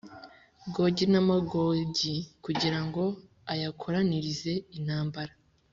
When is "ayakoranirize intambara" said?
3.51-5.33